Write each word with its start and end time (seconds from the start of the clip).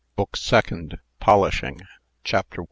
BOOK 0.15 0.35
SECOND. 0.35 0.97
POLISHING. 1.19 1.79
CHAPTER 2.23 2.57
I. 2.59 2.59